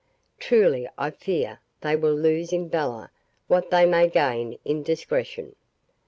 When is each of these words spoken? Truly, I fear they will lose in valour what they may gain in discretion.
Truly, 0.39 0.89
I 0.97 1.11
fear 1.11 1.59
they 1.81 1.95
will 1.95 2.15
lose 2.15 2.51
in 2.51 2.69
valour 2.71 3.11
what 3.45 3.69
they 3.69 3.85
may 3.85 4.09
gain 4.09 4.57
in 4.65 4.81
discretion. 4.81 5.55